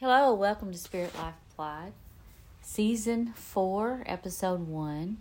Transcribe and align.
Hello, 0.00 0.32
welcome 0.32 0.70
to 0.70 0.78
Spirit 0.78 1.12
Life 1.18 1.34
Applied, 1.50 1.92
Season 2.62 3.32
4, 3.34 4.04
Episode 4.06 4.68
1. 4.68 5.18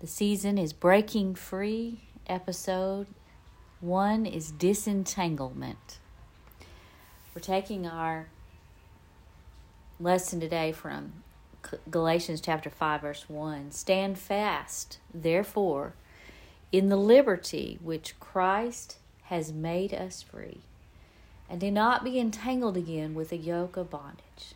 The 0.00 0.06
season 0.06 0.56
is 0.56 0.72
Breaking 0.72 1.34
Free, 1.34 2.00
Episode 2.26 3.08
1 3.82 4.24
is 4.24 4.50
Disentanglement. 4.52 5.98
We're 7.34 7.42
taking 7.42 7.86
our 7.86 8.28
lesson 10.00 10.40
today 10.40 10.72
from 10.72 11.22
Galatians 11.90 12.40
chapter 12.40 12.70
5, 12.70 13.02
verse 13.02 13.28
1. 13.28 13.70
Stand 13.70 14.18
fast, 14.18 14.98
therefore, 15.12 15.92
in 16.72 16.88
the 16.88 16.96
liberty 16.96 17.78
which 17.82 18.18
Christ 18.18 18.96
has 19.24 19.52
made 19.52 19.92
us 19.92 20.22
free 20.22 20.62
and 21.48 21.60
do 21.60 21.70
not 21.70 22.04
be 22.04 22.18
entangled 22.18 22.76
again 22.76 23.14
with 23.14 23.32
a 23.32 23.36
yoke 23.36 23.76
of 23.76 23.90
bondage. 23.90 24.54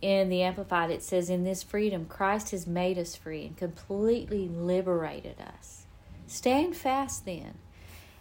In 0.00 0.28
the 0.28 0.42
Amplified, 0.42 0.90
it 0.90 1.02
says, 1.02 1.30
In 1.30 1.44
this 1.44 1.62
freedom, 1.62 2.06
Christ 2.06 2.50
has 2.50 2.66
made 2.66 2.98
us 2.98 3.14
free 3.14 3.46
and 3.46 3.56
completely 3.56 4.48
liberated 4.48 5.36
us. 5.40 5.84
Stand 6.26 6.76
fast 6.76 7.24
then, 7.24 7.54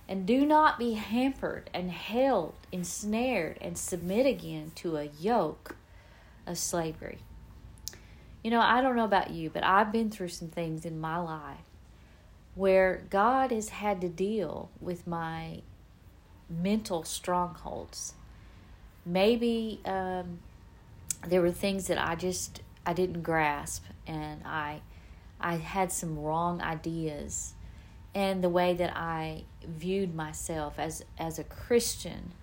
and 0.08 0.28
do 0.28 0.46
not 0.46 0.78
be 0.78 0.94
hampered 0.94 1.70
and 1.74 1.90
held, 1.90 2.54
ensnared, 2.72 3.58
and 3.62 3.78
submit 3.78 4.26
again 4.26 4.72
to 4.76 4.98
a 4.98 5.10
yoke 5.20 5.76
of 6.46 6.58
slavery. 6.58 7.20
You 8.44 8.52
know, 8.52 8.62
I 8.62 8.82
don't 8.82 8.96
know 8.96 9.06
about 9.06 9.32
you, 9.32 9.50
but 9.50 9.64
I've 9.64 9.92
been 9.92 10.12
through 10.12 10.30
some 10.30 10.50
things 10.50 10.86
in 10.86 11.00
my 11.00 11.18
life 11.18 11.58
where 12.56 13.04
God 13.10 13.52
has 13.52 13.70
had 13.70 14.02
to 14.02 14.10
deal 14.10 14.70
with 14.80 15.08
my 15.08 15.62
mental 16.52 17.04
strongholds. 17.04 18.14
Maybe 19.06 19.80
um, 19.86 20.40
there 21.26 21.42
were 21.42 21.52
things 21.52 21.88
that 21.88 21.98
I 21.98 22.16
just 22.16 22.62
I 22.86 22.94
didn't 22.94 23.22
grasp, 23.22 23.86
and 24.06 24.42
I 24.46 24.82
I 25.40 25.56
had 25.56 25.92
some 25.92 26.20
wrong 26.20 26.62
ideas, 26.62 27.54
and 28.14 28.44
the 28.44 28.50
way 28.50 28.74
that 28.74 28.96
I 28.96 29.44
viewed 29.66 30.14
myself 30.14 30.78
as 30.78 31.04
as 31.18 31.40
a 31.40 31.44
Christian. 31.44 32.34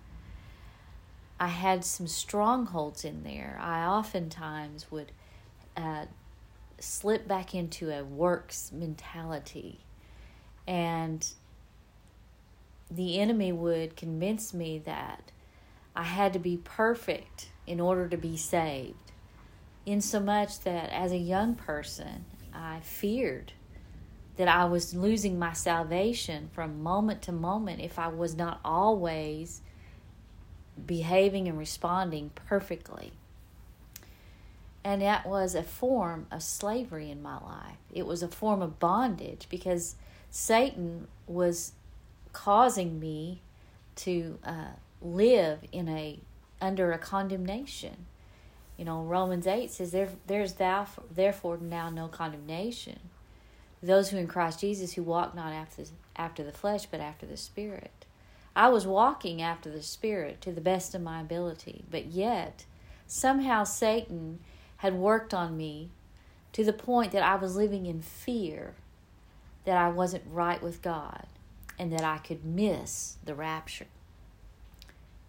I 1.41 1.47
had 1.47 1.85
some 1.85 2.07
strongholds 2.07 3.05
in 3.05 3.23
there. 3.23 3.57
I 3.61 3.85
oftentimes 3.85 4.91
would 4.91 5.13
uh, 5.77 6.07
slip 6.79 7.29
back 7.29 7.55
into 7.55 7.97
a 7.97 8.03
works 8.03 8.73
mentality, 8.73 9.79
and 10.67 11.25
the 12.89 13.19
enemy 13.19 13.51
would 13.51 13.95
convince 13.95 14.53
me 14.53 14.79
that 14.85 15.31
I 15.95 16.03
had 16.03 16.33
to 16.33 16.39
be 16.39 16.57
perfect 16.57 17.49
in 17.67 17.79
order 17.79 18.07
to 18.07 18.17
be 18.17 18.37
saved. 18.37 19.11
In 19.85 20.01
so 20.01 20.19
much 20.19 20.61
that 20.61 20.89
as 20.91 21.11
a 21.11 21.17
young 21.17 21.55
person, 21.55 22.25
I 22.53 22.79
feared 22.81 23.53
that 24.37 24.47
I 24.47 24.65
was 24.65 24.93
losing 24.93 25.37
my 25.37 25.53
salvation 25.53 26.49
from 26.53 26.81
moment 26.81 27.21
to 27.23 27.31
moment 27.31 27.81
if 27.81 27.99
I 27.99 28.07
was 28.07 28.35
not 28.35 28.59
always 28.63 29.61
behaving 30.85 31.47
and 31.47 31.57
responding 31.57 32.31
perfectly. 32.35 33.11
And 34.83 35.01
that 35.01 35.25
was 35.25 35.55
a 35.55 35.63
form 35.63 36.27
of 36.31 36.41
slavery 36.41 37.11
in 37.11 37.21
my 37.21 37.35
life. 37.35 37.77
It 37.91 38.05
was 38.05 38.23
a 38.23 38.29
form 38.29 38.61
of 38.61 38.79
bondage 38.79 39.47
because 39.49 39.95
Satan 40.31 41.07
was 41.27 41.73
causing 42.43 43.01
me 43.01 43.41
to 43.95 44.39
uh, 44.45 44.71
live 45.01 45.59
in 45.73 45.89
a 45.89 46.19
under 46.61 46.93
a 46.93 46.97
condemnation. 46.97 48.05
You 48.77 48.85
know, 48.85 49.01
Romans 49.03 49.45
eight 49.45 49.71
says 49.71 49.91
there 49.91 50.09
there's 50.25 50.53
thou 50.53 50.87
therefore 51.13 51.57
now 51.57 51.89
no 51.89 52.07
condemnation. 52.07 52.99
Those 53.83 54.09
who 54.09 54.17
in 54.17 54.27
Christ 54.27 54.61
Jesus 54.61 54.93
who 54.93 55.03
walk 55.03 55.35
not 55.35 55.51
after 55.51 55.83
after 56.15 56.41
the 56.41 56.53
flesh 56.53 56.85
but 56.85 57.01
after 57.01 57.25
the 57.25 57.35
spirit. 57.35 58.05
I 58.55 58.69
was 58.69 58.87
walking 58.87 59.41
after 59.41 59.69
the 59.69 59.83
spirit 59.83 60.39
to 60.41 60.53
the 60.53 60.61
best 60.61 60.95
of 60.95 61.01
my 61.01 61.19
ability, 61.19 61.83
but 61.91 62.05
yet 62.05 62.63
somehow 63.05 63.65
Satan 63.65 64.39
had 64.77 64.93
worked 64.93 65.33
on 65.33 65.57
me 65.57 65.89
to 66.53 66.63
the 66.63 66.73
point 66.73 67.11
that 67.11 67.23
I 67.23 67.35
was 67.35 67.57
living 67.57 67.85
in 67.85 68.01
fear 68.01 68.75
that 69.65 69.75
I 69.75 69.89
wasn't 69.89 70.23
right 70.31 70.61
with 70.61 70.81
God 70.81 71.27
and 71.79 71.91
that 71.93 72.03
I 72.03 72.17
could 72.17 72.43
miss 72.43 73.17
the 73.23 73.33
rapture. 73.33 73.87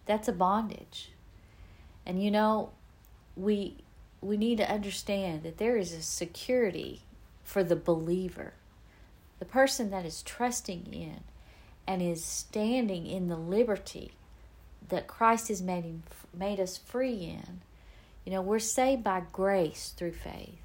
That's 0.05 0.29
a 0.29 0.33
bondage. 0.33 1.13
And 2.05 2.23
you 2.23 2.31
know, 2.31 2.71
we 3.37 3.77
we 4.21 4.37
need 4.37 4.59
to 4.59 4.71
understand 4.71 5.45
that 5.45 5.59
there 5.59 5.77
is 5.77 5.93
a 5.93 6.03
security 6.03 7.03
for 7.43 7.65
the 7.65 7.77
believer. 7.77 8.53
The 9.39 9.47
person 9.47 9.91
that 9.91 10.05
is 10.05 10.23
trusting 10.23 10.89
in 10.93 11.21
and 11.87 12.03
is 12.03 12.23
standing 12.23 13.07
in 13.07 13.29
the 13.29 13.37
liberty 13.37 14.13
that 14.89 15.07
Christ 15.07 15.49
has 15.49 15.63
made 15.63 15.85
him, 15.85 16.03
made 16.37 16.61
us 16.61 16.77
free 16.77 17.15
in. 17.15 17.61
You 18.25 18.33
know, 18.33 18.43
we're 18.43 18.59
saved 18.59 19.03
by 19.03 19.23
grace 19.33 19.95
through 19.97 20.13
faith. 20.13 20.61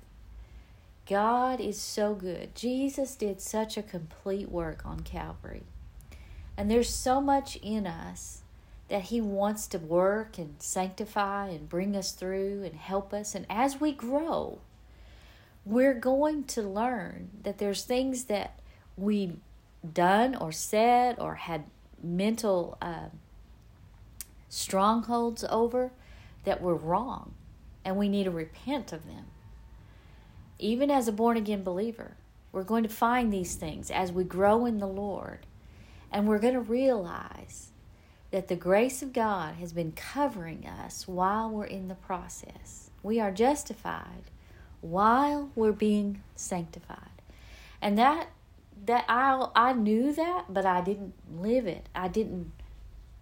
God 1.07 1.62
is 1.62 1.79
so 1.79 2.16
good. 2.16 2.56
Jesus 2.56 3.16
did 3.16 3.40
such 3.40 3.78
a 3.78 3.84
complete 3.84 4.50
work 4.50 4.85
on 4.85 5.02
Calvary. 5.02 5.63
And 6.57 6.71
there's 6.71 6.89
so 6.89 7.19
much 7.19 7.57
in 7.57 7.85
us 7.85 8.41
that 8.88 9.03
He 9.03 9.19
wants 9.19 9.67
to 9.67 9.79
work 9.79 10.38
and 10.38 10.55
sanctify 10.59 11.49
and 11.49 11.67
bring 11.67 11.95
us 11.95 12.11
through 12.11 12.63
and 12.63 12.75
help 12.75 13.13
us. 13.13 13.35
And 13.35 13.45
as 13.49 13.81
we 13.81 13.91
grow, 13.91 14.59
we're 15.66 15.95
going 15.95 16.43
to 16.43 16.61
learn 16.61 17.29
that 17.43 17.57
there's 17.57 17.83
things 17.83 18.25
that 18.25 18.59
we 18.95 19.33
done 19.93 20.35
or 20.35 20.51
said 20.51 21.19
or 21.19 21.35
had 21.35 21.66
mental 22.01 22.77
uh, 22.81 23.09
strongholds 24.49 25.43
over 25.49 25.91
that 26.43 26.61
were 26.61 26.75
wrong 26.75 27.33
and 27.83 27.97
we 27.97 28.07
need 28.07 28.23
to 28.23 28.31
repent 28.31 28.93
of 28.93 29.05
them 29.05 29.25
even 30.59 30.89
as 30.89 31.07
a 31.07 31.11
born 31.11 31.35
again 31.35 31.63
believer 31.63 32.16
we're 32.51 32.63
going 32.63 32.83
to 32.83 32.89
find 32.89 33.33
these 33.33 33.55
things 33.55 33.91
as 33.91 34.11
we 34.11 34.23
grow 34.23 34.66
in 34.66 34.77
the 34.77 34.87
lord 34.87 35.39
and 36.15 36.29
we're 36.29 36.39
going 36.39 36.53
to 36.53 36.61
realize 36.61 37.71
that 38.31 38.47
the 38.47 38.55
grace 38.55 39.01
of 39.01 39.11
God 39.11 39.55
has 39.55 39.73
been 39.73 39.91
covering 39.91 40.65
us 40.65 41.09
while 41.09 41.49
we're 41.49 41.65
in 41.65 41.89
the 41.89 41.95
process. 41.95 42.89
We 43.03 43.19
are 43.19 43.31
justified 43.31 44.31
while 44.79 45.49
we're 45.55 45.73
being 45.73 46.23
sanctified. 46.33 47.21
And 47.81 47.97
that 47.97 48.29
that 48.85 49.03
I 49.09 49.49
I 49.55 49.73
knew 49.73 50.13
that, 50.13 50.45
but 50.47 50.65
I 50.65 50.79
didn't 50.79 51.15
live 51.37 51.67
it. 51.67 51.89
I 51.93 52.07
didn't 52.07 52.53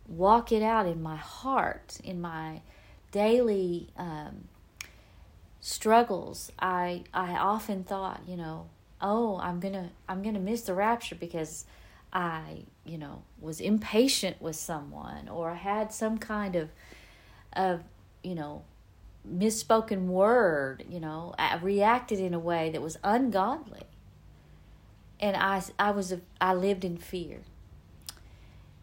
walk 0.08 0.52
it 0.52 0.62
out 0.62 0.86
in 0.86 1.02
my 1.02 1.16
heart, 1.16 1.98
in 2.04 2.22
my 2.22 2.62
daily 3.12 3.88
um, 3.98 4.50
struggles. 5.62 6.52
I 6.60 7.06
I 7.12 7.32
often 7.38 7.84
thought, 7.84 8.22
you 8.28 8.38
know, 8.38 8.68
oh, 9.02 9.40
I'm 9.40 9.60
gonna 9.60 9.90
I'm 10.08 10.22
gonna 10.22 10.40
miss 10.40 10.62
the 10.62 10.76
rapture 10.76 11.16
because 11.16 11.66
I, 12.14 12.66
you 12.86 12.98
know, 12.98 13.24
was 13.42 13.60
impatient 13.60 14.42
with 14.42 14.56
someone 14.56 15.28
or 15.28 15.52
I 15.52 15.56
had 15.56 15.92
some 15.92 16.20
kind 16.20 16.56
of 16.56 16.70
of, 17.54 17.84
you 18.24 18.36
know, 18.36 18.64
misspoken 19.28 20.06
word, 20.06 20.86
you 20.90 21.00
know, 21.00 21.34
I 21.38 21.58
reacted 21.58 22.20
in 22.20 22.34
a 22.34 22.40
way 22.40 22.70
that 22.72 22.82
was 22.82 22.98
ungodly. 23.04 23.84
And 25.20 25.36
I 25.36 25.64
I 25.80 25.92
was 25.92 26.14
I 26.40 26.54
lived 26.54 26.86
in 26.86 26.98
fear. 26.98 27.42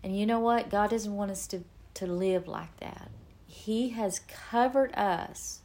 And 0.03 0.19
you 0.19 0.27
know 0.27 0.41
what? 0.41 0.71
God 0.71 0.91
doesn't 0.91 1.15
want 1.15 1.31
us 1.31 1.47
to 1.49 1.63
to 1.95 2.07
live 2.07 2.49
like 2.49 2.77
that. 2.81 3.11
He 3.47 3.91
has 3.91 4.21
covered 4.21 4.95
us 4.95 5.61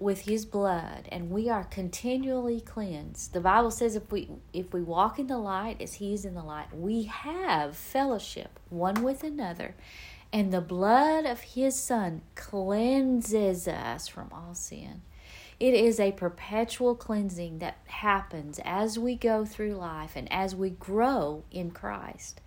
with 0.00 0.22
his 0.22 0.46
blood 0.46 1.06
and 1.12 1.30
we 1.30 1.48
are 1.48 1.64
continually 1.64 2.60
cleansed. 2.60 3.34
The 3.34 3.40
Bible 3.40 3.70
says 3.70 3.94
if 3.94 4.10
we 4.10 4.30
if 4.52 4.72
we 4.72 4.82
walk 4.82 5.18
in 5.18 5.26
the 5.26 5.38
light 5.38 5.80
as 5.80 5.94
he 5.94 6.14
is 6.14 6.24
in 6.24 6.34
the 6.34 6.42
light, 6.42 6.74
we 6.74 7.04
have 7.04 7.76
fellowship 7.76 8.58
one 8.70 9.04
with 9.04 9.22
another. 9.22 9.74
And 10.32 10.52
the 10.52 10.60
blood 10.60 11.26
of 11.26 11.40
his 11.40 11.78
son 11.78 12.22
cleanses 12.34 13.68
us 13.68 14.08
from 14.08 14.30
all 14.32 14.54
sin. 14.54 15.02
It 15.58 15.74
is 15.74 16.00
a 16.00 16.12
perpetual 16.12 16.94
cleansing 16.94 17.58
that 17.58 17.78
happens 17.86 18.58
as 18.64 18.98
we 18.98 19.14
go 19.14 19.44
through 19.44 19.74
life 19.74 20.12
and 20.16 20.32
as 20.32 20.56
we 20.56 20.70
grow 20.70 21.44
in 21.50 21.72
Christ. 21.72 22.40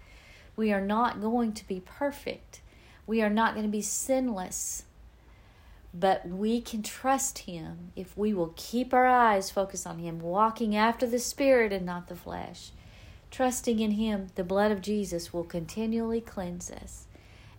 We 0.55 0.71
are 0.73 0.81
not 0.81 1.21
going 1.21 1.53
to 1.53 1.67
be 1.67 1.81
perfect. 1.85 2.61
We 3.05 3.21
are 3.21 3.29
not 3.29 3.53
going 3.53 3.65
to 3.65 3.71
be 3.71 3.81
sinless 3.81 4.85
but 5.93 6.27
we 6.27 6.59
can 6.59 6.81
trust 6.81 7.39
Him 7.39 7.91
if 7.95 8.17
we 8.17 8.33
will 8.33 8.53
keep 8.55 8.93
our 8.93 9.05
eyes 9.05 9.51
focused 9.51 9.85
on 9.85 9.99
Him, 9.99 10.19
walking 10.19 10.75
after 10.75 11.05
the 11.05 11.19
Spirit 11.19 11.71
and 11.71 11.85
not 11.85 12.07
the 12.07 12.15
flesh. 12.15 12.71
Trusting 13.29 13.79
in 13.79 13.91
Him, 13.91 14.27
the 14.35 14.43
blood 14.43 14.71
of 14.71 14.81
Jesus 14.81 15.31
will 15.31 15.43
continually 15.43 16.21
cleanse 16.21 16.71
us. 16.71 17.05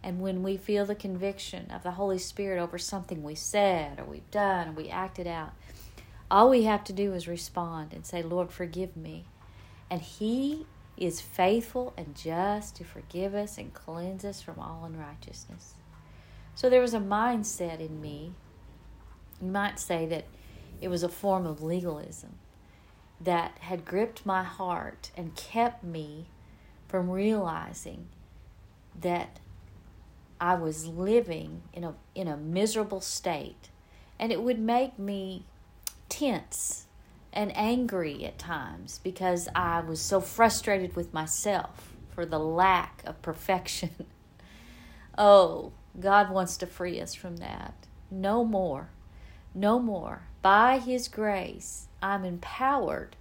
And 0.02 0.20
when 0.20 0.42
we 0.42 0.56
feel 0.56 0.84
the 0.84 0.94
conviction 0.94 1.70
of 1.70 1.82
the 1.82 1.92
Holy 1.92 2.18
Spirit 2.18 2.60
over 2.60 2.76
something 2.76 3.22
we 3.22 3.34
said 3.34 4.00
or 4.00 4.04
we've 4.04 4.30
done 4.30 4.68
or 4.68 4.72
we 4.72 4.90
acted 4.90 5.26
out, 5.26 5.52
all 6.30 6.50
we 6.50 6.64
have 6.64 6.84
to 6.84 6.92
do 6.92 7.14
is 7.14 7.28
respond 7.28 7.92
and 7.92 8.04
say, 8.04 8.22
Lord, 8.22 8.50
forgive 8.50 8.96
me. 8.96 9.24
And 9.90 10.02
He 10.02 10.66
is 10.96 11.20
faithful 11.20 11.94
and 11.96 12.14
just 12.14 12.76
to 12.76 12.84
forgive 12.84 13.34
us 13.34 13.58
and 13.58 13.72
cleanse 13.72 14.24
us 14.24 14.42
from 14.42 14.58
all 14.58 14.84
unrighteousness. 14.84 15.74
So 16.54 16.70
there 16.70 16.80
was 16.80 16.94
a 16.94 17.00
mindset 17.00 17.80
in 17.80 18.00
me. 18.00 18.32
You 19.40 19.50
might 19.50 19.80
say 19.80 20.06
that 20.06 20.24
it 20.80 20.88
was 20.88 21.02
a 21.02 21.08
form 21.08 21.46
of 21.46 21.62
legalism 21.62 22.38
that 23.20 23.58
had 23.60 23.84
gripped 23.84 24.26
my 24.26 24.42
heart 24.42 25.10
and 25.16 25.34
kept 25.34 25.82
me 25.82 26.26
from 26.88 27.10
realizing 27.10 28.06
that 29.00 29.40
I 30.40 30.54
was 30.54 30.86
living 30.86 31.62
in 31.72 31.84
a 31.84 31.94
in 32.14 32.28
a 32.28 32.36
miserable 32.36 33.00
state 33.00 33.70
and 34.18 34.30
it 34.30 34.42
would 34.42 34.58
make 34.58 34.98
me 34.98 35.44
tense 36.08 36.86
and 37.32 37.56
angry 37.56 38.24
at 38.24 38.38
times 38.38 39.00
because 39.02 39.48
I 39.54 39.80
was 39.80 40.00
so 40.00 40.20
frustrated 40.20 40.94
with 40.94 41.12
myself 41.12 41.94
for 42.10 42.24
the 42.24 42.38
lack 42.38 43.02
of 43.04 43.20
perfection. 43.22 44.06
oh, 45.18 45.72
God 45.98 46.30
wants 46.30 46.56
to 46.58 46.66
free 46.66 47.00
us 47.00 47.14
from 47.14 47.36
that. 47.38 47.74
No 48.10 48.44
more. 48.44 48.90
No 49.54 49.78
more. 49.78 50.22
By 50.42 50.78
His 50.78 51.08
grace, 51.08 51.86
I'm 52.02 52.24
empowered 52.24 53.16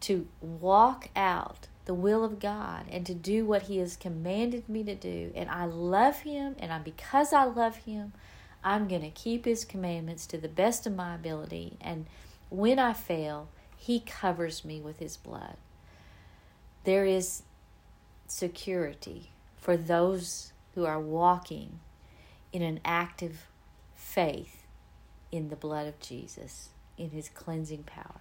to 0.00 0.28
walk 0.40 1.08
out 1.16 1.66
the 1.84 1.94
will 1.94 2.22
of 2.24 2.38
God 2.38 2.84
and 2.90 3.04
to 3.06 3.14
do 3.14 3.44
what 3.44 3.62
He 3.62 3.78
has 3.78 3.96
commanded 3.96 4.68
me 4.68 4.84
to 4.84 4.94
do. 4.94 5.32
And 5.34 5.50
I 5.50 5.64
love 5.64 6.20
Him, 6.20 6.54
and 6.58 6.72
I, 6.72 6.78
because 6.78 7.32
I 7.32 7.44
love 7.44 7.76
Him, 7.78 8.12
I'm 8.62 8.88
going 8.88 9.02
to 9.02 9.10
keep 9.10 9.44
His 9.44 9.64
commandments 9.64 10.26
to 10.26 10.38
the 10.38 10.48
best 10.48 10.86
of 10.86 10.94
my 10.94 11.14
ability. 11.14 11.76
And 11.80 12.06
when 12.50 12.78
I 12.78 12.92
fail, 12.92 13.48
He 13.76 14.00
covers 14.00 14.64
me 14.64 14.80
with 14.80 15.00
His 15.00 15.16
blood. 15.16 15.56
There 16.84 17.04
is 17.04 17.42
security 18.26 19.30
for 19.56 19.76
those 19.76 20.52
who 20.74 20.84
are 20.84 21.00
walking 21.00 21.80
in 22.52 22.62
an 22.62 22.80
active 22.84 23.46
faith 23.94 24.66
in 25.30 25.48
the 25.48 25.56
blood 25.56 25.86
of 25.86 26.00
Jesus, 26.00 26.70
in 26.96 27.10
His 27.10 27.28
cleansing 27.28 27.84
power. 27.84 28.20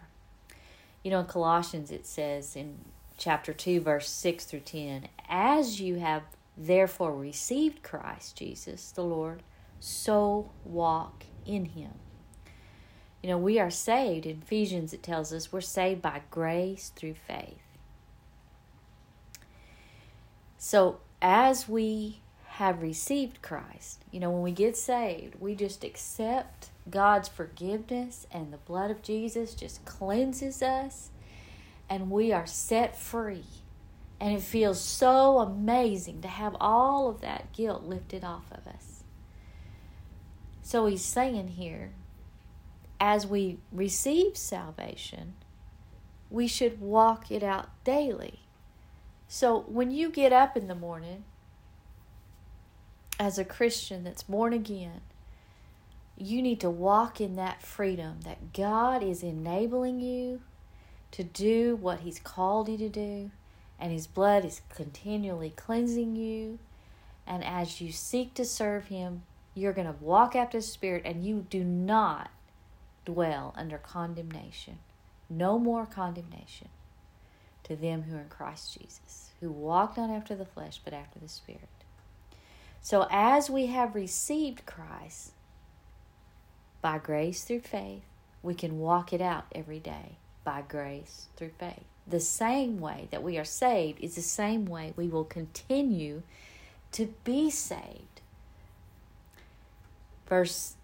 You 1.03 1.11
know, 1.11 1.19
in 1.19 1.25
Colossians 1.25 1.91
it 1.91 2.05
says 2.05 2.55
in 2.55 2.79
chapter 3.17 3.53
2, 3.53 3.81
verse 3.81 4.09
6 4.09 4.45
through 4.45 4.61
10. 4.61 5.07
As 5.29 5.79
you 5.79 5.95
have 5.95 6.23
therefore 6.57 7.15
received 7.15 7.83
Christ 7.83 8.37
Jesus, 8.37 8.91
the 8.91 9.03
Lord, 9.03 9.43
so 9.79 10.51
walk 10.63 11.23
in 11.45 11.65
him. 11.65 11.91
You 13.21 13.29
know, 13.29 13.37
we 13.37 13.59
are 13.59 13.71
saved. 13.71 14.25
In 14.25 14.41
Ephesians, 14.41 14.93
it 14.93 15.03
tells 15.03 15.33
us 15.33 15.51
we're 15.51 15.61
saved 15.61 16.01
by 16.01 16.21
grace 16.31 16.91
through 16.95 17.15
faith. 17.15 17.61
So, 20.57 20.99
as 21.21 21.67
we 21.67 22.21
have 22.57 22.81
received 22.81 23.39
Christ, 23.43 24.03
you 24.09 24.19
know, 24.19 24.31
when 24.31 24.41
we 24.41 24.51
get 24.51 24.75
saved, 24.75 25.35
we 25.39 25.53
just 25.53 25.83
accept 25.83 26.69
God's 26.89 27.27
forgiveness, 27.27 28.25
and 28.31 28.51
the 28.51 28.57
blood 28.57 28.89
of 28.89 29.03
Jesus 29.03 29.53
just 29.53 29.85
cleanses 29.85 30.63
us 30.63 31.11
and 31.87 32.09
we 32.09 32.33
are 32.33 32.47
set 32.47 32.97
free. 32.97 33.45
And 34.19 34.35
it 34.35 34.41
feels 34.41 34.81
so 34.81 35.37
amazing 35.37 36.21
to 36.21 36.27
have 36.27 36.57
all 36.59 37.07
of 37.07 37.21
that 37.21 37.53
guilt 37.53 37.83
lifted 37.83 38.23
off 38.23 38.51
of 38.51 38.65
us. 38.65 39.03
So 40.63 40.87
he's 40.87 41.05
saying 41.05 41.49
here, 41.49 41.91
as 42.99 43.27
we 43.27 43.59
receive 43.71 44.35
salvation, 44.35 45.35
we 46.31 46.47
should 46.47 46.81
walk 46.81 47.29
it 47.29 47.43
out 47.43 47.69
daily. 47.83 48.39
So 49.27 49.59
when 49.67 49.91
you 49.91 50.09
get 50.09 50.33
up 50.33 50.57
in 50.57 50.67
the 50.67 50.73
morning 50.73 51.23
as 53.19 53.37
a 53.37 53.45
Christian 53.45 54.03
that's 54.03 54.23
born 54.23 54.53
again, 54.53 55.01
you 56.17 56.41
need 56.41 56.59
to 56.61 56.69
walk 56.69 57.21
in 57.21 57.35
that 57.35 57.61
freedom 57.61 58.21
that 58.23 58.53
God 58.53 59.03
is 59.03 59.23
enabling 59.23 59.99
you 59.99 60.41
to 61.11 61.23
do 61.23 61.75
what 61.75 61.99
He's 61.99 62.19
called 62.19 62.69
you 62.69 62.77
to 62.77 62.89
do, 62.89 63.31
and 63.79 63.91
His 63.91 64.07
blood 64.07 64.43
is 64.43 64.61
continually 64.69 65.53
cleansing 65.55 66.15
you. 66.15 66.59
And 67.25 67.43
as 67.43 67.81
you 67.81 67.91
seek 67.91 68.33
to 68.35 68.45
serve 68.45 68.87
Him, 68.87 69.23
you're 69.53 69.73
going 69.73 69.87
to 69.87 70.03
walk 70.03 70.35
after 70.35 70.59
the 70.59 70.63
Spirit, 70.63 71.03
and 71.05 71.25
you 71.25 71.45
do 71.49 71.63
not 71.63 72.31
dwell 73.05 73.53
under 73.55 73.77
condemnation. 73.77 74.79
No 75.29 75.59
more 75.59 75.85
condemnation 75.85 76.69
to 77.63 77.75
them 77.75 78.03
who 78.03 78.15
are 78.15 78.21
in 78.21 78.29
Christ 78.29 78.79
Jesus, 78.79 79.31
who 79.39 79.51
walk 79.51 79.97
not 79.97 80.09
after 80.09 80.35
the 80.35 80.45
flesh, 80.45 80.79
but 80.83 80.93
after 80.93 81.19
the 81.19 81.27
Spirit. 81.27 81.69
So, 82.87 83.05
as 83.11 83.49
we 83.49 83.65
have 83.65 83.95
received 83.95 84.65
Christ 84.65 85.33
by 86.81 86.99
grace 86.99 87.43
through 87.43 87.59
faith, 87.59 88.03
we 88.41 88.53
can 88.53 88.79
walk 88.79 89.11
it 89.11 89.19
out 89.19 89.43
every 89.53 89.81
day 89.81 90.19
by 90.45 90.63
grace 90.65 91.27
through 91.35 91.51
faith. 91.59 91.83
The 92.07 92.21
same 92.21 92.79
way 92.79 93.09
that 93.11 93.23
we 93.23 93.37
are 93.37 93.43
saved 93.43 93.99
is 93.99 94.15
the 94.15 94.21
same 94.21 94.65
way 94.65 94.93
we 94.95 95.09
will 95.09 95.25
continue 95.25 96.21
to 96.93 97.13
be 97.25 97.49
saved. 97.49 98.21
Verse 100.25 100.75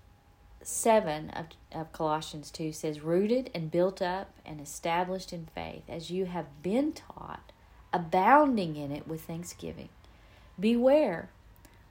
7 0.61 1.29
of, 1.29 1.45
of 1.71 1.93
Colossians 1.93 2.51
2 2.51 2.73
says, 2.73 2.99
Rooted 2.99 3.49
and 3.55 3.71
built 3.71 4.01
up 4.01 4.29
and 4.45 4.59
established 4.59 5.31
in 5.31 5.47
faith, 5.55 5.83
as 5.87 6.11
you 6.11 6.25
have 6.25 6.61
been 6.61 6.91
taught, 6.91 7.53
abounding 7.93 8.75
in 8.75 8.91
it 8.91 9.07
with 9.07 9.21
thanksgiving. 9.21 9.87
Beware 10.59 11.29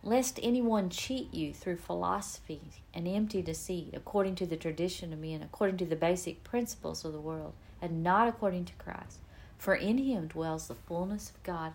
lest 0.05 0.41
anyone 0.43 0.91
cheat 0.91 1.33
you 1.33 1.53
through 1.53 1.77
philosophy 1.77 2.61
and 2.93 3.07
empty 3.07 3.41
deceit, 3.41 3.91
according 3.93 4.35
to 4.35 4.47
the 4.47 4.57
tradition 4.57 5.13
of 5.13 5.19
men, 5.19 5.43
according 5.43 5.77
to 5.77 5.87
the 5.87 5.97
basic 5.97 6.43
principles 6.43 7.05
of 7.05 7.13
the 7.13 7.21
world, 7.21 7.53
and 7.81 8.03
not 8.03 8.29
according 8.29 8.65
to 8.65 8.73
Christ. 8.75 9.19
For 9.59 9.75
in 9.75 9.99
him 9.99 10.27
dwells 10.27 10.67
the 10.67 10.75
fullness 10.75 11.31
of 11.31 11.43
God, 11.45 11.73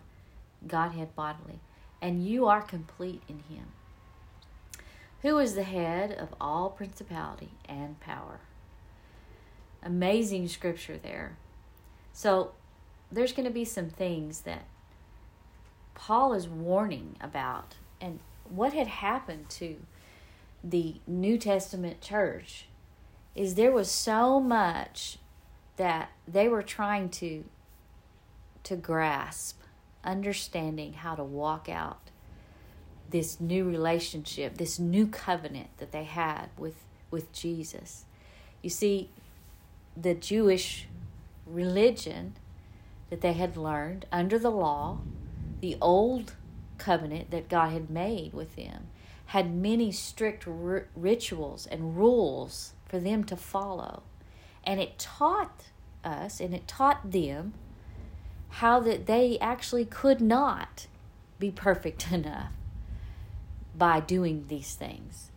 Godhead 0.68 1.16
bodily, 1.16 1.60
and 2.02 2.26
you 2.26 2.48
are 2.48 2.62
complete 2.62 3.22
in 3.30 3.40
him. 3.50 3.68
Who 5.22 5.40
is 5.40 5.56
the 5.56 5.64
head 5.64 6.12
of 6.12 6.36
all 6.40 6.70
principality 6.70 7.52
and 7.68 8.00
power? 8.00 8.42
Amazing 9.82 10.50
scripture 10.50 10.98
there. 10.98 11.38
So, 12.12 12.52
there's 13.10 13.32
going 13.32 13.48
to 13.48 13.54
be 13.54 13.64
some 13.64 13.90
things 13.90 14.42
that 14.42 14.66
Paul 15.96 16.34
is 16.34 16.48
warning 16.48 17.16
about 17.22 17.76
and 18.00 18.20
what 18.50 18.74
had 18.74 18.88
happened 18.88 19.50
to 19.50 19.78
the 20.64 20.96
New 21.06 21.38
Testament 21.38 22.02
church 22.02 22.68
is 23.36 23.56
there 23.56 23.72
was 23.72 23.90
so 23.90 24.40
much 24.40 25.20
that 25.78 26.10
they 26.28 26.48
were 26.48 26.64
trying 26.64 27.10
to 27.10 27.44
to 28.64 28.76
grasp 28.76 29.62
understanding 30.04 30.94
how 30.94 31.16
to 31.16 31.24
walk 31.24 31.70
out 31.70 32.00
this 33.10 33.40
new 33.40 33.64
relationship 33.64 34.58
this 34.58 34.80
new 34.80 35.08
covenant 35.08 35.70
that 35.78 35.92
they 35.92 36.04
had 36.04 36.50
with 36.58 36.76
with 37.10 37.32
Jesus. 37.32 38.06
You 38.62 38.70
see 38.70 39.10
the 39.96 40.14
Jewish 40.14 40.88
religion 41.46 42.34
that 43.10 43.22
they 43.22 43.34
had 43.34 43.56
learned 43.56 44.06
under 44.12 44.38
the 44.38 44.50
law 44.50 45.00
the 45.62 45.78
old 45.82 46.36
covenant 46.78 47.32
that 47.32 47.50
God 47.50 47.72
had 47.72 47.90
made 47.90 48.34
with 48.34 48.56
them 48.56 48.88
had 49.28 49.54
many 49.54 49.92
strict 49.92 50.48
r- 50.48 50.88
rituals 50.96 51.68
and 51.68 51.98
rules 51.98 52.74
for 52.86 53.00
them 53.00 53.24
to 53.26 53.36
follow. 53.36 54.04
And 54.64 54.80
it 54.80 54.98
taught 54.98 55.66
us 56.04 56.40
and 56.40 56.54
it 56.54 56.68
taught 56.68 57.12
them 57.12 57.54
how 58.50 58.80
that 58.80 59.06
they 59.06 59.38
actually 59.40 59.86
could 59.86 60.22
not 60.22 60.88
be 61.40 61.52
perfect 61.52 62.12
enough 62.12 62.54
by 63.76 64.00
doing 64.00 64.46
these 64.48 64.76
things. 64.76 65.32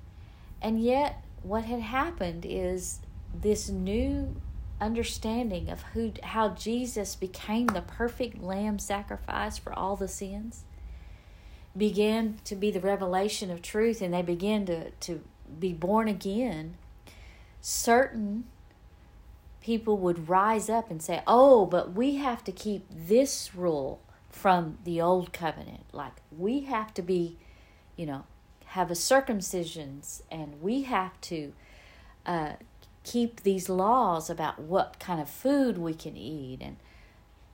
And 0.63 0.81
yet, 0.81 1.25
what 1.43 1.65
had 1.65 1.81
happened 1.81 2.47
is 2.47 3.01
this 3.35 3.69
new 3.69 4.37
understanding 4.81 5.69
of 5.69 5.83
who 5.95 6.13
how 6.23 6.51
Jesus 6.51 7.15
became 7.15 7.67
the 7.67 7.83
perfect 7.83 8.43
lamb 8.43 8.79
sacrifice 8.79 9.59
for 9.59 9.79
all 9.79 9.95
the 9.95 10.09
sins 10.09 10.65
began 11.77 12.39
to 12.45 12.57
be 12.57 12.71
the 12.71 12.81
revelation 12.81 13.51
of 13.51 13.63
truth 13.63 14.01
and 14.01 14.13
they 14.13 14.23
began 14.23 14.67
to, 14.67 14.91
to 14.91 15.23
be 15.59 15.73
born 15.73 16.09
again, 16.09 16.77
certain 17.61 18.45
people 19.61 19.97
would 19.99 20.29
rise 20.29 20.69
up 20.69 20.91
and 20.91 21.03
say, 21.03 21.23
Oh, 21.27 21.67
but 21.67 21.93
we 21.93 22.17
have 22.17 22.43
to 22.45 22.53
keep 22.53 22.87
this 22.91 23.55
rule 23.55 24.01
from 24.29 24.79
the 24.85 25.01
old 25.01 25.33
covenant. 25.33 25.85
Like 25.93 26.15
we 26.37 26.61
have 26.63 26.95
to 26.95 27.03
be, 27.03 27.37
you 27.97 28.07
know, 28.07 28.25
have 28.67 28.91
a 28.91 28.95
circumcisions 28.95 30.23
and 30.31 30.61
we 30.63 30.83
have 30.83 31.21
to 31.23 31.53
uh, 32.25 32.53
keep 33.05 33.43
these 33.43 33.69
laws 33.69 34.31
about 34.31 34.61
what 34.61 34.99
kind 35.01 35.21
of 35.21 35.29
food 35.29 35.79
we 35.79 35.95
can 35.95 36.17
eat 36.17 36.61
and 36.61 36.77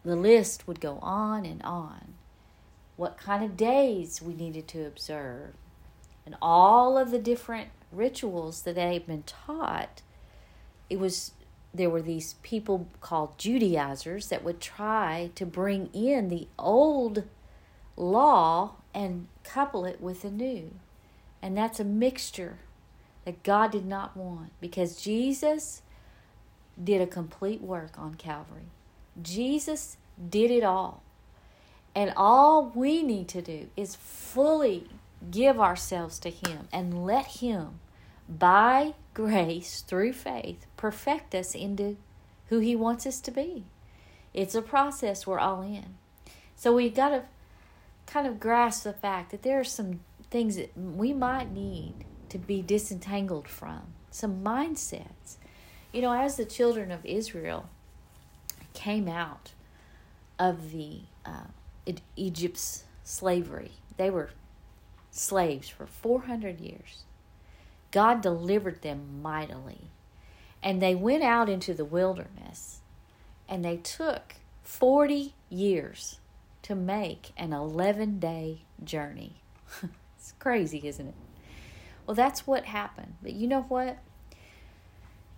the 0.04 0.16
list 0.16 0.68
would 0.68 0.80
go 0.80 0.98
on 1.00 1.44
and 1.44 1.62
on 1.62 2.15
what 2.96 3.18
kind 3.18 3.44
of 3.44 3.56
days 3.56 4.22
we 4.22 4.34
needed 4.34 4.66
to 4.68 4.86
observe 4.86 5.54
and 6.24 6.34
all 6.42 6.98
of 6.98 7.10
the 7.10 7.18
different 7.18 7.68
rituals 7.92 8.62
that 8.62 8.74
they 8.74 8.94
had 8.94 9.06
been 9.06 9.22
taught 9.22 10.02
it 10.88 10.98
was 10.98 11.32
there 11.76 11.90
were 11.90 12.02
these 12.02 12.34
people 12.42 12.88
called 13.00 13.38
Judaizers 13.38 14.28
that 14.28 14.42
would 14.42 14.60
try 14.60 15.30
to 15.34 15.44
bring 15.44 15.88
in 15.92 16.28
the 16.28 16.48
old 16.58 17.24
law 17.96 18.76
and 18.94 19.28
couple 19.44 19.84
it 19.84 20.00
with 20.00 20.22
the 20.22 20.30
new. 20.30 20.72
And 21.42 21.56
that's 21.56 21.78
a 21.78 21.84
mixture 21.84 22.58
that 23.24 23.42
God 23.42 23.72
did 23.72 23.86
not 23.86 24.16
want 24.16 24.52
because 24.60 25.00
Jesus 25.00 25.82
did 26.82 27.00
a 27.00 27.06
complete 27.06 27.60
work 27.60 27.98
on 27.98 28.14
Calvary. 28.14 28.70
Jesus 29.20 29.96
did 30.30 30.50
it 30.50 30.64
all. 30.64 31.02
And 31.96 32.12
all 32.14 32.70
we 32.74 33.02
need 33.02 33.26
to 33.28 33.40
do 33.40 33.68
is 33.74 33.96
fully 33.96 34.86
give 35.30 35.58
ourselves 35.58 36.18
to 36.18 36.30
Him 36.30 36.68
and 36.70 37.06
let 37.06 37.38
Him, 37.38 37.80
by 38.28 38.92
grace 39.14 39.80
through 39.80 40.12
faith, 40.12 40.66
perfect 40.76 41.34
us 41.34 41.54
into 41.54 41.96
who 42.48 42.58
He 42.58 42.76
wants 42.76 43.06
us 43.06 43.18
to 43.22 43.30
be. 43.30 43.64
It's 44.34 44.54
a 44.54 44.60
process 44.60 45.26
we're 45.26 45.38
all 45.38 45.62
in. 45.62 45.96
So 46.54 46.74
we've 46.74 46.94
got 46.94 47.08
to 47.08 47.22
kind 48.04 48.26
of 48.26 48.38
grasp 48.38 48.84
the 48.84 48.92
fact 48.92 49.30
that 49.30 49.42
there 49.42 49.58
are 49.58 49.64
some 49.64 50.00
things 50.30 50.56
that 50.56 50.76
we 50.76 51.14
might 51.14 51.50
need 51.50 51.94
to 52.28 52.36
be 52.36 52.60
disentangled 52.60 53.48
from, 53.48 53.94
some 54.10 54.44
mindsets. 54.44 55.36
You 55.94 56.02
know, 56.02 56.12
as 56.12 56.36
the 56.36 56.44
children 56.44 56.90
of 56.90 57.06
Israel 57.06 57.70
came 58.74 59.08
out 59.08 59.52
of 60.38 60.72
the 60.72 61.00
uh, 61.24 61.46
Egypt's 62.16 62.84
slavery, 63.04 63.72
they 63.96 64.10
were 64.10 64.30
slaves 65.10 65.68
for 65.68 65.86
400 65.86 66.60
years. 66.60 67.04
God 67.90 68.20
delivered 68.20 68.82
them 68.82 69.22
mightily. 69.22 69.90
And 70.62 70.82
they 70.82 70.94
went 70.94 71.22
out 71.22 71.48
into 71.48 71.74
the 71.74 71.84
wilderness 71.84 72.80
and 73.48 73.64
they 73.64 73.76
took 73.76 74.34
40 74.62 75.32
years 75.48 76.18
to 76.62 76.74
make 76.74 77.30
an 77.36 77.52
11 77.52 78.18
day 78.18 78.62
journey. 78.82 79.36
it's 80.18 80.34
crazy, 80.38 80.86
isn't 80.86 81.06
it? 81.06 81.14
Well, 82.06 82.14
that's 82.14 82.46
what 82.46 82.64
happened. 82.64 83.14
But 83.22 83.34
you 83.34 83.46
know 83.46 83.62
what? 83.62 83.98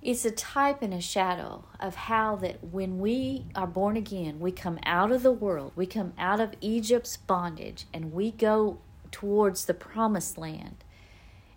It's 0.00 0.24
a 0.24 0.30
type 0.30 0.80
and 0.82 0.94
a 0.94 1.00
shadow 1.00 1.64
of 1.80 1.94
how 1.96 2.36
that 2.36 2.62
when 2.62 2.98
we 3.00 3.46
are 3.54 3.66
born 3.66 3.96
again, 3.96 4.38
we 4.38 4.52
come 4.52 4.78
out 4.84 5.10
of 5.10 5.22
the 5.22 5.32
world, 5.32 5.72
we 5.74 5.86
come 5.86 6.12
out 6.16 6.40
of 6.40 6.54
Egypt's 6.60 7.16
bondage, 7.16 7.86
and 7.92 8.12
we 8.12 8.30
go 8.30 8.78
towards 9.10 9.64
the 9.64 9.74
promised 9.74 10.38
land. 10.38 10.84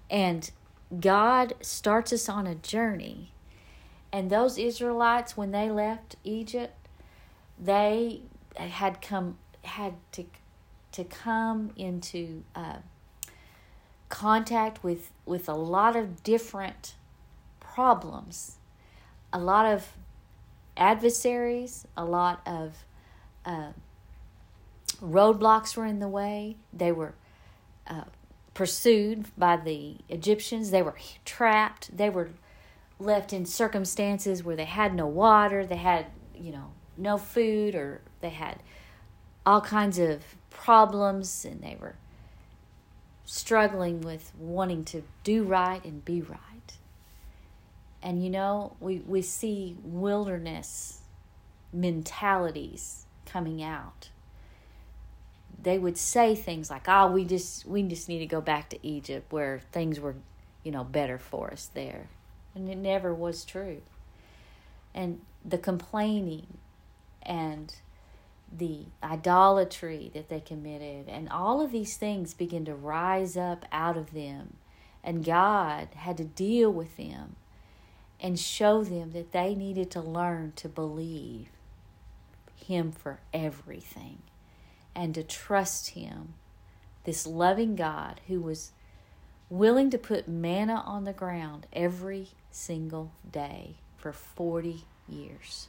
And 0.09 0.49
God 0.99 1.53
starts 1.61 2.11
us 2.11 2.27
on 2.27 2.47
a 2.47 2.55
journey. 2.55 3.31
And 4.11 4.29
those 4.29 4.57
Israelites, 4.57 5.37
when 5.37 5.51
they 5.51 5.69
left 5.69 6.15
Egypt, 6.23 6.73
they 7.59 8.21
had 8.57 9.01
come 9.01 9.37
had 9.63 9.93
to 10.11 10.25
to 10.91 11.03
come 11.03 11.71
into 11.75 12.43
uh, 12.55 12.77
contact 14.09 14.83
with 14.83 15.11
with 15.25 15.47
a 15.47 15.53
lot 15.53 15.95
of 15.95 16.23
different 16.23 16.95
problems, 17.81 18.57
a 19.33 19.39
lot 19.39 19.65
of 19.65 19.87
adversaries, 20.77 21.87
a 21.97 22.05
lot 22.05 22.39
of 22.45 22.85
uh, 23.43 23.71
roadblocks 25.01 25.75
were 25.75 25.87
in 25.87 25.97
the 25.97 26.07
way. 26.07 26.57
They 26.71 26.91
were 26.91 27.15
uh, 27.87 28.03
pursued 28.53 29.25
by 29.35 29.57
the 29.57 29.95
Egyptians. 30.09 30.69
They 30.69 30.83
were 30.83 30.93
trapped. 31.25 31.97
They 31.97 32.11
were 32.11 32.29
left 32.99 33.33
in 33.33 33.47
circumstances 33.47 34.43
where 34.43 34.55
they 34.55 34.65
had 34.65 34.93
no 34.93 35.07
water. 35.07 35.65
They 35.65 35.77
had, 35.77 36.05
you 36.35 36.51
know, 36.51 36.67
no 36.97 37.17
food, 37.17 37.73
or 37.73 38.01
they 38.19 38.29
had 38.29 38.57
all 39.43 39.61
kinds 39.61 39.97
of 39.97 40.21
problems, 40.51 41.45
and 41.45 41.63
they 41.63 41.77
were 41.81 41.95
struggling 43.25 44.01
with 44.01 44.31
wanting 44.37 44.83
to 44.83 45.01
do 45.23 45.43
right 45.43 45.83
and 45.83 46.05
be 46.05 46.21
right. 46.21 46.77
And 48.03 48.23
you 48.23 48.29
know, 48.29 48.75
we, 48.79 48.99
we 48.99 49.21
see 49.21 49.77
wilderness 49.83 51.01
mentalities 51.73 53.05
coming 53.25 53.63
out 53.63 54.09
they 55.63 55.77
would 55.77 55.97
say 55.97 56.35
things 56.35 56.69
like, 56.69 56.87
"Oh, 56.87 57.11
we 57.11 57.25
just 57.25 57.65
we 57.65 57.83
just 57.83 58.09
need 58.09 58.19
to 58.19 58.25
go 58.25 58.41
back 58.41 58.69
to 58.69 58.87
Egypt 58.87 59.31
where 59.31 59.61
things 59.71 59.99
were, 59.99 60.15
you 60.63 60.71
know, 60.71 60.83
better 60.83 61.17
for 61.17 61.51
us 61.51 61.69
there." 61.73 62.07
And 62.55 62.69
it 62.69 62.77
never 62.77 63.13
was 63.13 63.45
true. 63.45 63.81
And 64.93 65.21
the 65.45 65.57
complaining 65.57 66.57
and 67.23 67.73
the 68.51 68.85
idolatry 69.01 70.11
that 70.13 70.27
they 70.27 70.41
committed 70.41 71.07
and 71.07 71.29
all 71.29 71.61
of 71.61 71.71
these 71.71 71.95
things 71.95 72.33
begin 72.33 72.65
to 72.65 72.75
rise 72.75 73.37
up 73.37 73.65
out 73.71 73.95
of 73.95 74.11
them 74.11 74.57
and 75.03 75.23
God 75.23 75.87
had 75.95 76.17
to 76.17 76.25
deal 76.25 76.69
with 76.69 76.97
them 76.97 77.37
and 78.21 78.39
show 78.39 78.83
them 78.83 79.11
that 79.11 79.31
they 79.31 79.55
needed 79.55 79.91
to 79.91 79.99
learn 79.99 80.53
to 80.55 80.69
believe 80.69 81.47
him 82.71 82.91
for 82.91 83.19
everything 83.33 84.19
and 84.95 85.15
to 85.15 85.23
trust 85.23 85.89
Him, 85.89 86.35
this 87.03 87.25
loving 87.25 87.75
God 87.75 88.21
who 88.27 88.41
was 88.41 88.71
willing 89.49 89.89
to 89.89 89.97
put 89.97 90.27
manna 90.27 90.83
on 90.85 91.03
the 91.03 91.13
ground 91.13 91.67
every 91.73 92.29
single 92.51 93.11
day 93.29 93.75
for 93.97 94.11
40 94.11 94.85
years. 95.07 95.67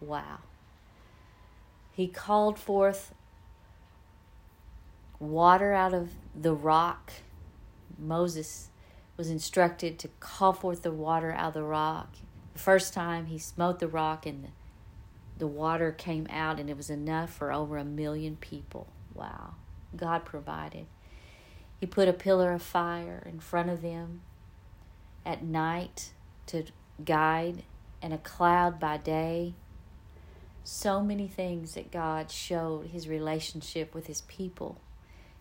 Wow. 0.00 0.38
He 1.92 2.08
called 2.08 2.58
forth 2.58 3.14
water 5.18 5.72
out 5.72 5.94
of 5.94 6.10
the 6.34 6.54
rock. 6.54 7.12
Moses 7.96 8.68
was 9.16 9.30
instructed 9.30 9.98
to 9.98 10.08
call 10.20 10.52
forth 10.52 10.82
the 10.82 10.90
water 10.90 11.32
out 11.32 11.48
of 11.48 11.54
the 11.54 11.62
rock. 11.62 12.14
The 12.52 12.58
first 12.58 12.94
time 12.94 13.26
he 13.26 13.38
smote 13.38 13.78
the 13.78 13.88
rock 13.88 14.26
and 14.26 14.44
the 14.44 14.48
the 15.36 15.46
water 15.46 15.90
came 15.90 16.26
out 16.30 16.60
and 16.60 16.70
it 16.70 16.76
was 16.76 16.90
enough 16.90 17.32
for 17.32 17.52
over 17.52 17.76
a 17.76 17.84
million 17.84 18.36
people. 18.36 18.86
Wow. 19.14 19.54
God 19.96 20.24
provided. 20.24 20.86
He 21.80 21.86
put 21.86 22.08
a 22.08 22.12
pillar 22.12 22.52
of 22.52 22.62
fire 22.62 23.22
in 23.26 23.40
front 23.40 23.68
of 23.68 23.82
them 23.82 24.22
at 25.26 25.42
night 25.42 26.12
to 26.46 26.64
guide 27.04 27.64
and 28.00 28.12
a 28.12 28.18
cloud 28.18 28.78
by 28.78 28.96
day. 28.96 29.54
So 30.62 31.02
many 31.02 31.28
things 31.28 31.74
that 31.74 31.90
God 31.90 32.30
showed 32.30 32.86
his 32.86 33.08
relationship 33.08 33.94
with 33.94 34.06
his 34.06 34.22
people. 34.22 34.80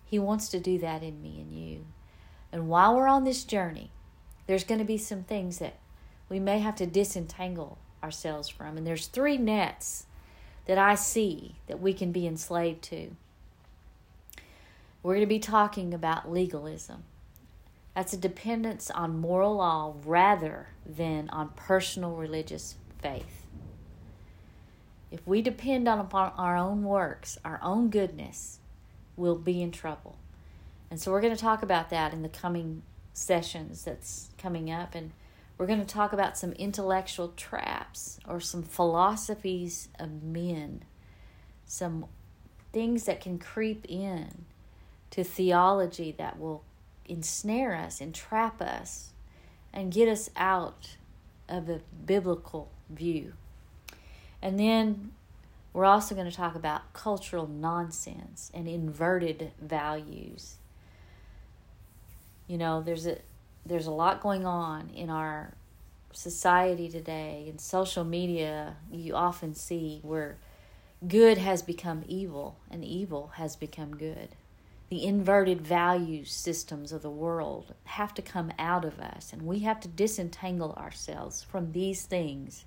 He 0.03 0.19
wants 0.19 0.49
to 0.49 0.59
do 0.59 0.77
that 0.79 1.01
in 1.01 1.21
me 1.21 1.39
and 1.39 1.51
you. 1.51 1.85
And 2.53 2.69
while 2.69 2.95
we're 2.95 3.07
on 3.07 3.23
this 3.23 3.43
journey, 3.43 3.89
there's 4.45 4.63
going 4.63 4.77
to 4.77 4.85
be 4.85 4.99
some 4.99 5.23
things 5.23 5.57
that 5.57 5.73
we 6.29 6.39
may 6.39 6.59
have 6.59 6.75
to 6.75 6.85
disentangle 6.85 7.79
ourselves 8.03 8.47
from. 8.47 8.77
And 8.77 8.85
there's 8.85 9.07
three 9.07 9.39
nets 9.39 10.05
that 10.67 10.77
I 10.77 10.93
see 10.93 11.55
that 11.65 11.81
we 11.81 11.93
can 11.93 12.11
be 12.11 12.27
enslaved 12.27 12.83
to. 12.83 13.15
We're 15.01 15.15
going 15.15 15.25
to 15.25 15.27
be 15.27 15.39
talking 15.39 15.95
about 15.95 16.31
legalism. 16.31 17.03
That's 17.95 18.13
a 18.13 18.17
dependence 18.17 18.91
on 18.91 19.19
moral 19.19 19.55
law 19.55 19.95
rather 20.05 20.67
than 20.85 21.29
on 21.29 21.49
personal 21.55 22.11
religious 22.11 22.75
faith. 23.01 23.47
If 25.09 25.25
we 25.25 25.41
depend 25.41 25.87
on 25.87 25.97
upon 25.97 26.33
our 26.37 26.55
own 26.55 26.83
works, 26.83 27.39
our 27.43 27.59
own 27.63 27.89
goodness, 27.89 28.59
we'll 29.17 29.35
be 29.35 29.61
in 29.63 29.71
trouble. 29.71 30.17
And 30.93 31.01
so 31.01 31.11
we're 31.11 31.21
going 31.21 31.35
to 31.35 31.41
talk 31.41 31.63
about 31.63 31.89
that 31.89 32.13
in 32.13 32.21
the 32.21 32.29
coming 32.29 32.83
sessions 33.13 33.83
that's 33.83 34.29
coming 34.37 34.69
up 34.69 34.93
and 34.93 35.09
we're 35.57 35.65
going 35.65 35.83
to 35.83 35.87
talk 35.87 36.13
about 36.13 36.37
some 36.37 36.51
intellectual 36.51 37.29
traps 37.29 38.19
or 38.27 38.39
some 38.39 38.61
philosophies 38.61 39.89
of 39.97 40.21
men, 40.21 40.83
some 41.65 42.05
things 42.71 43.05
that 43.05 43.21
can 43.21 43.39
creep 43.39 43.87
in 43.89 44.45
to 45.09 45.23
theology 45.23 46.11
that 46.11 46.39
will 46.39 46.63
ensnare 47.05 47.73
us, 47.73 47.99
entrap 47.99 48.61
us, 48.61 49.13
and 49.73 49.91
get 49.91 50.07
us 50.07 50.29
out 50.37 50.97
of 51.49 51.69
a 51.69 51.81
biblical 52.05 52.69
view. 52.87 53.33
And 54.43 54.59
then 54.59 55.13
we're 55.73 55.85
also 55.85 56.13
going 56.13 56.29
to 56.29 56.37
talk 56.37 56.53
about 56.53 56.93
cultural 56.93 57.47
nonsense 57.47 58.51
and 58.53 58.67
inverted 58.67 59.53
values. 59.59 60.57
You 62.47 62.57
know, 62.57 62.81
there's 62.81 63.07
a 63.07 63.17
there's 63.65 63.87
a 63.87 63.91
lot 63.91 64.21
going 64.21 64.45
on 64.45 64.89
in 64.89 65.09
our 65.09 65.53
society 66.11 66.89
today 66.89 67.45
in 67.47 67.57
social 67.57 68.03
media 68.03 68.75
you 68.91 69.15
often 69.15 69.55
see 69.55 69.99
where 70.03 70.37
good 71.07 71.37
has 71.37 71.61
become 71.61 72.03
evil 72.07 72.57
and 72.69 72.83
evil 72.85 73.31
has 73.35 73.55
become 73.55 73.95
good. 73.95 74.29
The 74.89 75.05
inverted 75.05 75.61
value 75.61 76.23
systems 76.23 76.91
of 76.91 77.01
the 77.01 77.09
world 77.09 77.73
have 77.85 78.13
to 78.13 78.21
come 78.21 78.51
out 78.59 78.85
of 78.85 78.99
us 78.99 79.33
and 79.33 79.41
we 79.41 79.59
have 79.59 79.79
to 79.81 79.87
disentangle 79.87 80.73
ourselves 80.73 81.41
from 81.41 81.71
these 81.71 82.03
things 82.03 82.65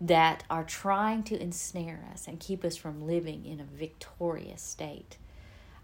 that 0.00 0.44
are 0.50 0.64
trying 0.64 1.22
to 1.24 1.40
ensnare 1.40 2.04
us 2.12 2.26
and 2.26 2.40
keep 2.40 2.64
us 2.64 2.76
from 2.76 3.06
living 3.06 3.46
in 3.46 3.60
a 3.60 3.64
victorious 3.64 4.62
state. 4.62 5.16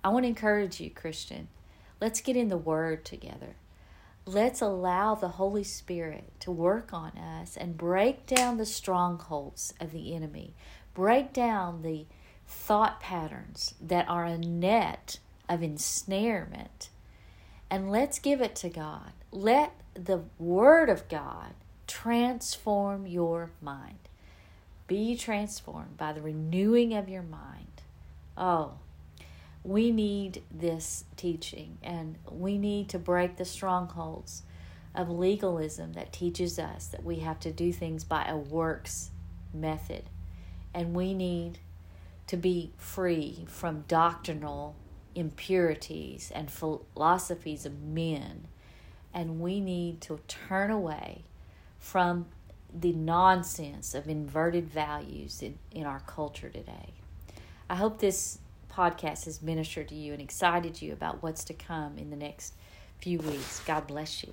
I 0.05 0.09
want 0.11 0.25
to 0.25 0.29
encourage 0.29 0.81
you 0.81 0.91
christian 0.91 1.49
let's 2.01 2.21
get 2.21 2.37
in 2.37 2.49
the 2.49 2.57
word 2.57 3.05
together 3.05 3.57
let's 4.27 4.61
allow 4.61 5.15
the 5.15 5.29
Holy 5.29 5.63
Spirit 5.63 6.33
to 6.41 6.51
work 6.51 6.93
on 6.93 7.13
us 7.17 7.57
and 7.57 7.79
break 7.79 8.27
down 8.27 8.57
the 8.57 8.67
strongholds 8.67 9.73
of 9.81 9.93
the 9.93 10.15
enemy, 10.15 10.53
break 10.95 11.33
down 11.33 11.83
the 11.83 12.07
thought 12.47 13.01
patterns 13.01 13.75
that 13.81 14.09
are 14.09 14.25
a 14.25 14.37
net 14.37 15.21
of 15.49 15.63
ensnarement, 15.63 16.91
and 17.71 17.91
let's 17.91 18.19
give 18.19 18.41
it 18.41 18.57
to 18.57 18.69
God. 18.69 19.13
Let 19.31 19.73
the 19.95 20.23
Word 20.39 20.89
of 20.89 21.09
God 21.09 21.55
transform 21.87 23.07
your 23.07 23.51
mind. 23.61 23.99
Be 24.89 25.17
transformed 25.17 25.97
by 25.97 26.13
the 26.13 26.23
renewing 26.23 26.95
of 26.95 27.09
your 27.09 27.23
mind. 27.23 27.83
Oh, 28.37 28.75
we 29.67 29.91
need 29.91 30.45
this 30.49 31.05
teaching 31.17 31.77
and 31.83 32.17
we 32.31 32.57
need 32.57 32.89
to 32.89 33.01
break 33.01 33.37
the 33.37 33.45
strongholds 33.45 34.45
of 34.95 35.11
legalism 35.11 35.93
that 35.95 36.13
teaches 36.13 36.57
us 36.57 36.87
that 36.87 37.03
we 37.03 37.17
have 37.17 37.41
to 37.41 37.51
do 37.51 37.73
things 37.73 38.05
by 38.05 38.25
a 38.27 38.37
works 38.37 39.11
method. 39.53 40.05
And 40.73 40.95
we 40.95 41.15
need 41.15 41.59
to 42.29 42.37
be 42.37 42.73
free 42.77 43.45
from 43.49 43.85
doctrinal 43.89 44.77
impurities 45.17 46.31
and 46.33 46.49
philosophies 46.49 47.67
of 47.67 47.83
men. 47.83 48.47
And 49.13 49.41
we 49.41 49.59
need 49.59 50.01
to 50.03 50.21
turn 50.29 50.71
away 50.71 51.25
from 51.81 52.27
the 52.73 52.93
nonsense 52.93 53.97
of 53.97 54.09
inverted 54.09 54.69
values 54.69 55.43
in, 55.43 55.59
in 55.73 55.87
our 55.87 56.01
culture 56.07 56.51
today. 56.51 56.95
I 57.69 57.75
hope 57.75 57.99
this 57.99 58.39
podcast 58.77 59.25
has 59.25 59.41
ministered 59.41 59.89
to 59.89 59.95
you 59.95 60.13
and 60.13 60.21
excited 60.21 60.83
you 60.83 60.93
about 60.93 61.23
what's 61.23 61.45
to 61.45 61.55
come 61.55 61.97
in 61.97 62.11
the 62.11 62.17
next 62.17 62.55
few 63.01 63.19
weeks. 63.19 63.61
God 63.61 63.87
bless 63.87 64.23
you. 64.23 64.33